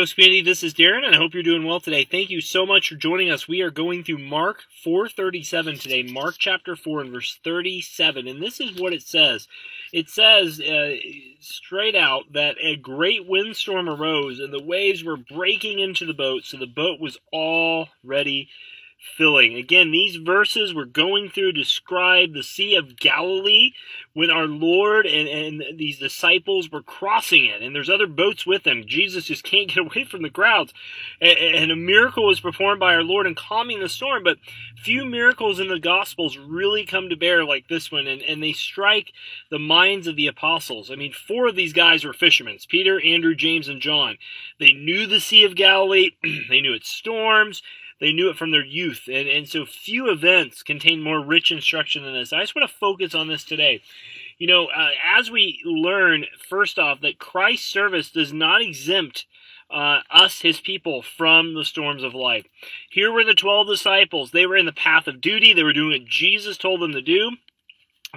Ghost 0.00 0.14
community, 0.14 0.40
this 0.40 0.62
is 0.62 0.72
Darren, 0.72 1.04
and 1.04 1.14
I 1.14 1.18
hope 1.18 1.34
you're 1.34 1.42
doing 1.42 1.66
well 1.66 1.78
today. 1.78 2.06
Thank 2.10 2.30
you 2.30 2.40
so 2.40 2.64
much 2.64 2.88
for 2.88 2.94
joining 2.94 3.30
us. 3.30 3.46
We 3.46 3.60
are 3.60 3.70
going 3.70 4.02
through 4.02 4.16
Mark 4.16 4.62
4:37 4.82 5.78
today, 5.78 6.02
Mark 6.04 6.36
chapter 6.38 6.74
4 6.74 7.02
and 7.02 7.12
verse 7.12 7.38
37, 7.44 8.26
and 8.26 8.42
this 8.42 8.60
is 8.60 8.80
what 8.80 8.94
it 8.94 9.02
says. 9.02 9.46
It 9.92 10.08
says 10.08 10.58
uh, 10.58 10.96
straight 11.40 11.94
out 11.94 12.32
that 12.32 12.56
a 12.62 12.76
great 12.76 13.26
windstorm 13.26 13.90
arose, 13.90 14.40
and 14.40 14.54
the 14.54 14.62
waves 14.62 15.04
were 15.04 15.18
breaking 15.18 15.80
into 15.80 16.06
the 16.06 16.14
boat, 16.14 16.46
so 16.46 16.56
the 16.56 16.66
boat 16.66 16.98
was 16.98 17.18
already 17.30 18.48
filling. 19.00 19.54
Again, 19.54 19.90
these 19.90 20.16
verses 20.16 20.74
we're 20.74 20.84
going 20.84 21.30
through 21.30 21.52
describe 21.52 22.34
the 22.34 22.42
Sea 22.42 22.76
of 22.76 22.96
Galilee 22.96 23.72
when 24.12 24.30
our 24.30 24.46
Lord 24.46 25.06
and, 25.06 25.28
and 25.28 25.78
these 25.78 25.98
disciples 25.98 26.70
were 26.70 26.82
crossing 26.82 27.46
it, 27.46 27.62
and 27.62 27.74
there's 27.74 27.88
other 27.88 28.06
boats 28.06 28.46
with 28.46 28.64
them. 28.64 28.84
Jesus 28.86 29.24
just 29.24 29.42
can't 29.42 29.68
get 29.68 29.78
away 29.86 30.04
from 30.04 30.22
the 30.22 30.30
crowds. 30.30 30.72
And, 31.20 31.38
and 31.38 31.70
a 31.70 31.76
miracle 31.76 32.26
was 32.26 32.40
performed 32.40 32.80
by 32.80 32.94
our 32.94 33.02
Lord 33.02 33.26
in 33.26 33.34
calming 33.34 33.80
the 33.80 33.88
storm, 33.88 34.22
but 34.22 34.38
few 34.76 35.04
miracles 35.04 35.60
in 35.60 35.68
the 35.68 35.78
Gospels 35.78 36.36
really 36.36 36.84
come 36.84 37.08
to 37.08 37.16
bear 37.16 37.44
like 37.44 37.68
this 37.68 37.90
one, 37.90 38.06
and, 38.06 38.22
and 38.22 38.42
they 38.42 38.52
strike 38.52 39.12
the 39.50 39.58
minds 39.58 40.06
of 40.06 40.16
the 40.16 40.26
apostles. 40.26 40.90
I 40.90 40.96
mean, 40.96 41.12
four 41.12 41.48
of 41.48 41.56
these 41.56 41.72
guys 41.72 42.04
were 42.04 42.12
fishermen 42.12 42.58
Peter, 42.68 43.00
Andrew, 43.00 43.34
James, 43.34 43.68
and 43.68 43.80
John. 43.80 44.18
They 44.58 44.72
knew 44.72 45.06
the 45.06 45.20
Sea 45.20 45.44
of 45.44 45.54
Galilee, 45.54 46.10
they 46.48 46.60
knew 46.60 46.74
its 46.74 46.90
storms. 46.90 47.62
They 48.00 48.12
knew 48.12 48.30
it 48.30 48.36
from 48.36 48.50
their 48.50 48.64
youth, 48.64 49.02
and, 49.06 49.28
and 49.28 49.48
so 49.48 49.66
few 49.66 50.10
events 50.10 50.62
contain 50.62 51.02
more 51.02 51.20
rich 51.20 51.52
instruction 51.52 52.02
than 52.02 52.14
this. 52.14 52.32
I 52.32 52.40
just 52.40 52.56
want 52.56 52.68
to 52.68 52.76
focus 52.76 53.14
on 53.14 53.28
this 53.28 53.44
today. 53.44 53.82
You 54.38 54.46
know, 54.46 54.66
uh, 54.66 54.90
as 55.04 55.30
we 55.30 55.60
learn, 55.64 56.24
first 56.48 56.78
off, 56.78 57.02
that 57.02 57.18
Christ's 57.18 57.66
service 57.66 58.10
does 58.10 58.32
not 58.32 58.62
exempt 58.62 59.26
uh, 59.70 60.00
us, 60.10 60.40
his 60.40 60.60
people, 60.60 61.02
from 61.02 61.54
the 61.54 61.64
storms 61.64 62.02
of 62.02 62.14
life. 62.14 62.46
Here 62.90 63.12
were 63.12 63.22
the 63.22 63.34
12 63.34 63.68
disciples. 63.68 64.30
They 64.30 64.46
were 64.46 64.56
in 64.56 64.66
the 64.66 64.72
path 64.72 65.06
of 65.06 65.20
duty. 65.20 65.52
They 65.52 65.62
were 65.62 65.74
doing 65.74 66.00
what 66.00 66.08
Jesus 66.08 66.56
told 66.56 66.80
them 66.80 66.92
to 66.92 67.02
do. 67.02 67.32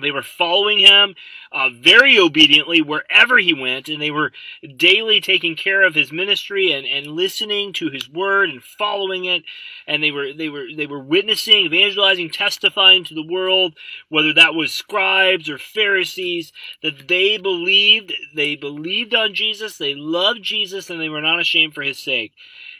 They 0.01 0.11
were 0.11 0.23
following 0.23 0.79
him 0.79 1.15
uh, 1.51 1.69
very 1.69 2.17
obediently 2.17 2.81
wherever 2.81 3.37
he 3.37 3.53
went, 3.53 3.87
and 3.87 4.01
they 4.01 4.09
were 4.09 4.31
daily 4.75 5.21
taking 5.21 5.55
care 5.55 5.85
of 5.85 5.93
his 5.93 6.11
ministry 6.11 6.71
and, 6.71 6.85
and 6.85 7.15
listening 7.15 7.73
to 7.73 7.91
his 7.91 8.09
word 8.09 8.49
and 8.49 8.63
following 8.63 9.25
it. 9.25 9.43
And 9.85 10.03
they 10.03 10.09
were 10.09 10.33
they 10.33 10.49
were 10.49 10.65
they 10.75 10.87
were 10.87 10.99
witnessing, 10.99 11.65
evangelizing, 11.65 12.31
testifying 12.31 13.03
to 13.05 13.13
the 13.13 13.25
world, 13.25 13.75
whether 14.09 14.33
that 14.33 14.55
was 14.55 14.71
scribes 14.71 15.47
or 15.47 15.59
Pharisees, 15.59 16.51
that 16.81 17.07
they 17.07 17.37
believed 17.37 18.13
they 18.33 18.55
believed 18.55 19.13
on 19.13 19.35
Jesus, 19.35 19.77
they 19.77 19.93
loved 19.93 20.41
Jesus, 20.41 20.89
and 20.89 20.99
they 20.99 21.09
were 21.09 21.21
not 21.21 21.39
ashamed 21.39 21.75
for 21.75 21.83
his 21.83 21.99
sake. 21.99 22.33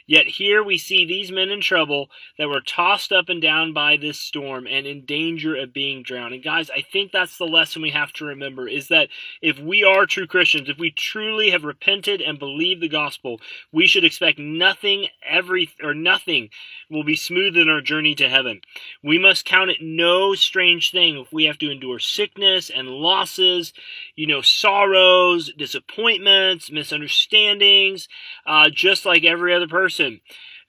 Yet 0.06 0.26
here 0.26 0.62
we 0.62 0.76
see 0.76 1.06
these 1.06 1.32
men 1.32 1.48
in 1.48 1.62
trouble 1.62 2.10
that 2.36 2.48
were 2.48 2.60
tossed 2.60 3.10
up 3.10 3.30
and 3.30 3.40
down 3.40 3.72
by 3.72 3.96
this 3.96 4.20
storm 4.20 4.66
and 4.66 4.86
in 4.86 5.06
danger 5.06 5.56
of 5.56 5.72
being 5.72 6.02
drowned. 6.02 6.34
And 6.34 6.44
guys, 6.44 6.68
I 6.70 6.82
think 6.82 7.10
that's 7.10 7.38
the 7.38 7.46
lesson 7.46 7.80
we 7.80 7.90
have 7.90 8.12
to 8.14 8.26
remember 8.26 8.68
is 8.68 8.88
that 8.88 9.08
if 9.40 9.58
we 9.58 9.82
are 9.82 10.04
true 10.04 10.26
Christians, 10.26 10.68
if 10.68 10.78
we 10.78 10.90
truly 10.90 11.50
have 11.50 11.64
repented 11.64 12.20
and 12.20 12.38
believed 12.38 12.82
the 12.82 12.88
gospel, 12.88 13.40
we 13.72 13.86
should 13.86 14.04
expect 14.04 14.38
nothing 14.38 15.06
every 15.26 15.70
or 15.82 15.94
nothing 15.94 16.50
will 16.90 17.04
be 17.04 17.16
smooth 17.16 17.56
in 17.56 17.70
our 17.70 17.80
journey 17.80 18.14
to 18.16 18.28
heaven. 18.28 18.60
We 19.02 19.18
must 19.18 19.46
count 19.46 19.70
it 19.70 19.78
no 19.80 20.34
strange 20.34 20.90
thing 20.90 21.18
if 21.18 21.32
we 21.32 21.44
have 21.44 21.58
to 21.58 21.70
endure 21.70 21.98
sickness 21.98 22.68
and 22.68 22.88
losses, 22.88 23.72
you 24.16 24.26
know, 24.26 24.42
sorrows, 24.42 25.50
disappointments, 25.56 26.70
misunderstandings, 26.70 28.06
uh, 28.46 28.68
just 28.70 29.06
like 29.06 29.24
every 29.24 29.54
other 29.54 29.66
person 29.66 29.93
person 29.94 30.20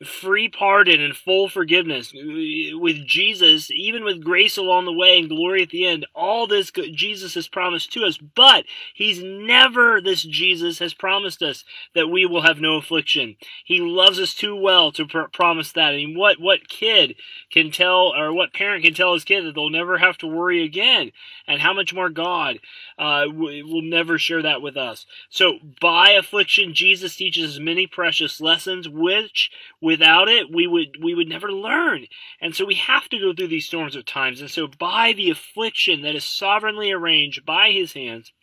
free 0.03 0.49
pardon 0.49 0.99
and 0.99 1.15
full 1.15 1.47
forgiveness 1.47 2.13
with 2.13 3.05
Jesus, 3.05 3.71
even 3.71 4.03
with 4.03 4.23
grace 4.23 4.57
along 4.57 4.85
the 4.85 4.93
way 4.93 5.17
and 5.17 5.29
glory 5.29 5.61
at 5.61 5.69
the 5.69 5.85
end. 5.85 6.05
All 6.13 6.47
this 6.47 6.71
Jesus 6.71 7.35
has 7.35 7.47
promised 7.47 7.93
to 7.93 8.03
us, 8.03 8.17
but 8.17 8.65
He's 8.93 9.23
never, 9.23 10.01
this 10.01 10.23
Jesus 10.23 10.79
has 10.79 10.93
promised 10.93 11.41
us 11.41 11.63
that 11.93 12.09
we 12.09 12.25
will 12.25 12.41
have 12.41 12.59
no 12.59 12.75
affliction. 12.75 13.37
He 13.63 13.79
loves 13.79 14.19
us 14.19 14.33
too 14.33 14.55
well 14.55 14.91
to 14.93 15.05
pr- 15.05 15.29
promise 15.31 15.71
that. 15.73 15.93
I 15.93 15.97
mean, 15.97 16.17
what, 16.17 16.39
what 16.39 16.67
kid 16.67 17.15
can 17.51 17.71
tell, 17.71 18.13
or 18.13 18.33
what 18.33 18.53
parent 18.53 18.83
can 18.83 18.93
tell 18.93 19.13
his 19.13 19.23
kid 19.23 19.45
that 19.45 19.55
they'll 19.55 19.69
never 19.69 19.97
have 19.97 20.17
to 20.19 20.27
worry 20.27 20.63
again? 20.63 21.11
And 21.47 21.61
how 21.61 21.73
much 21.73 21.93
more 21.93 22.09
God 22.09 22.59
uh, 22.97 23.25
will 23.29 23.81
never 23.81 24.17
share 24.17 24.41
that 24.41 24.61
with 24.61 24.77
us. 24.77 25.05
So, 25.29 25.59
by 25.79 26.11
affliction, 26.11 26.73
Jesus 26.73 27.15
teaches 27.15 27.59
many 27.59 27.87
precious 27.87 28.41
lessons, 28.41 28.89
which 28.89 29.51
Without 29.85 30.27
it, 30.27 30.51
we 30.51 30.65
would 30.65 30.97
we 30.99 31.13
would 31.13 31.29
never 31.29 31.51
learn. 31.51 32.07
And 32.41 32.55
so 32.55 32.65
we 32.65 32.73
have 32.73 33.07
to 33.09 33.19
go 33.19 33.33
through 33.33 33.49
these 33.49 33.67
storms 33.67 33.95
of 33.95 34.03
times. 34.03 34.41
And 34.41 34.49
so 34.49 34.65
by 34.65 35.13
the 35.13 35.29
affliction 35.29 36.01
that 36.01 36.15
is 36.15 36.23
sovereignly 36.23 36.91
arranged 36.91 37.45
by 37.45 37.69
his 37.69 37.93
hands, 37.93 38.33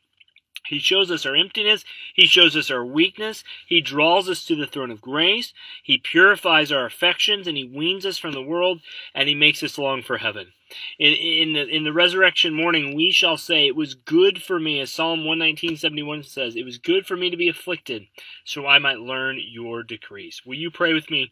he 0.69 0.79
shows 0.79 1.11
us 1.11 1.27
our 1.27 1.35
emptiness. 1.35 1.85
He 2.15 2.29
shows 2.29 2.55
us 2.55 2.71
our 2.71 2.85
weakness. 2.85 3.43
He 3.67 3.81
draws 3.81 4.29
us 4.29 4.45
to 4.45 4.55
the 4.55 4.69
throne 4.69 4.93
of 4.93 5.01
grace. 5.01 5.53
He 5.83 5.99
purifies 5.99 6.71
our 6.71 6.87
affections 6.87 7.49
and 7.49 7.57
he 7.57 7.65
weans 7.65 8.07
us 8.07 8.19
from 8.19 8.35
the 8.35 8.41
world 8.41 8.81
and 9.13 9.29
he 9.29 9.35
makes 9.35 9.65
us 9.65 9.77
long 9.77 10.01
for 10.01 10.19
heaven. 10.19 10.53
In, 10.99 11.13
in, 11.13 11.53
the, 11.53 11.67
in 11.67 11.85
the 11.85 11.93
resurrection 11.93 12.55
morning, 12.55 12.95
we 12.95 13.11
shall 13.11 13.37
say, 13.37 13.67
It 13.67 13.77
was 13.77 13.95
good 13.95 14.43
for 14.43 14.59
me, 14.59 14.81
as 14.81 14.91
Psalm 14.91 15.21
119.71 15.21 16.25
says, 16.27 16.57
It 16.57 16.65
was 16.65 16.79
good 16.79 17.07
for 17.07 17.17
me 17.17 17.31
to 17.31 17.37
be 17.37 17.49
afflicted, 17.49 18.07
so 18.45 18.67
I 18.67 18.79
might 18.79 18.99
learn 19.01 19.39
your 19.41 19.83
decrees. 19.83 20.43
Will 20.47 20.57
you 20.57 20.71
pray 20.71 20.93
with 20.93 21.11
me? 21.11 21.31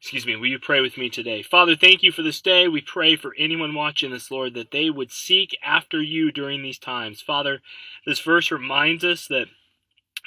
Excuse 0.00 0.26
me, 0.26 0.36
will 0.36 0.46
you 0.46 0.58
pray 0.58 0.80
with 0.80 0.98
me 0.98 1.08
today? 1.08 1.42
Father, 1.42 1.76
thank 1.76 2.02
you 2.02 2.10
for 2.12 2.22
this 2.22 2.40
day. 2.40 2.68
We 2.68 2.80
pray 2.80 3.16
for 3.16 3.34
anyone 3.38 3.74
watching 3.74 4.10
this, 4.10 4.30
Lord, 4.30 4.54
that 4.54 4.72
they 4.72 4.90
would 4.90 5.12
seek 5.12 5.56
after 5.64 6.02
you 6.02 6.32
during 6.32 6.62
these 6.62 6.78
times. 6.78 7.20
Father, 7.22 7.62
this 8.04 8.20
verse 8.20 8.50
reminds 8.50 9.04
us 9.04 9.26
that 9.28 9.46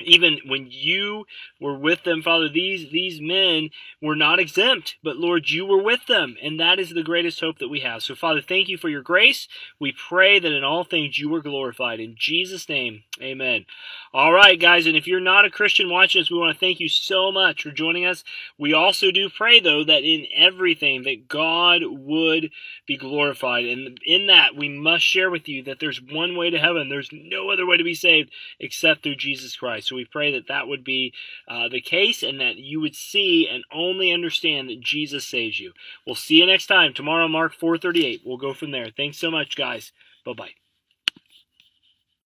even 0.02 0.40
when 0.46 0.68
you 0.70 1.26
were 1.60 1.78
with 1.78 2.04
them 2.04 2.22
father 2.22 2.50
these 2.50 2.92
these 2.92 3.22
men 3.22 3.70
were 4.02 4.16
not 4.16 4.40
exempt 4.40 4.96
but 5.04 5.18
lord 5.18 5.50
you 5.50 5.66
were 5.66 5.82
with 5.82 6.06
them 6.08 6.36
and 6.42 6.60
that 6.60 6.80
is 6.80 6.90
the 6.90 7.04
greatest 7.04 7.40
hope 7.40 7.60
that 7.60 7.70
we 7.70 7.80
have. 7.82 8.04
So 8.04 8.16
father 8.16 8.42
thank 8.42 8.68
you 8.68 8.78
for 8.78 8.90
your 8.90 9.02
grace. 9.02 9.48
We 9.80 9.92
pray 9.92 10.40
that 10.40 10.52
in 10.52 10.64
all 10.64 10.84
things 10.84 11.20
you 11.20 11.30
were 11.30 11.42
glorified. 11.42 12.00
In 12.00 12.16
jesus 12.18 12.68
name 12.68 13.04
amen. 13.22 13.66
All 14.14 14.34
right 14.34 14.60
guys 14.60 14.86
and 14.86 14.96
if 14.96 15.08
you're 15.08 15.20
not 15.20 15.46
a 15.46 15.50
christian 15.50 15.90
watching 15.90 16.22
us 16.22 16.32
we 16.32 16.38
want 16.38 16.54
to 16.54 16.60
thank 16.60 16.80
you 16.80 16.90
so 16.90 17.32
much 17.32 17.64
for 17.64 17.72
joining 17.72 18.06
us. 18.06 18.24
We 18.58 18.74
also 18.74 19.12
do 19.12 19.30
pray 19.30 19.60
though 19.60 19.84
that 19.84 20.04
in 20.04 20.26
everything 20.36 21.04
that 21.04 21.28
god 21.28 21.82
would 21.86 22.52
be 22.86 22.98
glorified 22.98 23.66
and 23.66 24.00
in 24.06 24.28
that 24.28 24.56
we 24.56 24.70
must 24.70 25.06
share 25.06 25.30
with 25.30 25.48
you 25.48 25.64
that 25.64 25.80
there's 25.80 26.02
one 26.02 26.36
way 26.36 26.50
to 26.50 26.60
heaven. 26.60 26.90
There's 26.90 27.10
no 27.12 27.50
other 27.50 27.66
way 27.66 27.78
to 27.78 27.84
be 27.84 27.96
saved 27.96 28.32
except 28.60 29.04
through 29.04 29.16
jesus 29.16 29.56
christ 29.56 29.85
so 29.86 29.96
we 29.96 30.06
pray 30.06 30.32
that 30.34 30.48
that 30.48 30.68
would 30.68 30.84
be 30.84 31.14
uh, 31.48 31.70
the 31.70 31.82
case 31.82 32.24
and 32.24 32.40
that 32.40 32.58
you 32.58 32.82
would 32.82 32.96
see 32.96 33.48
and 33.48 33.64
only 33.72 34.12
understand 34.12 34.70
that 34.70 34.80
Jesus 34.80 35.28
saves 35.28 35.60
you. 35.60 35.74
We'll 36.06 36.16
see 36.16 36.36
you 36.36 36.46
next 36.46 36.68
time. 36.68 36.94
Tomorrow, 36.94 37.28
Mark 37.28 37.54
438. 37.54 38.22
We'll 38.26 38.38
go 38.38 38.54
from 38.54 38.72
there. 38.72 38.88
Thanks 38.96 39.18
so 39.18 39.32
much, 39.32 39.56
guys. 39.56 39.92
Bye 40.26 40.34
bye. 40.34 40.65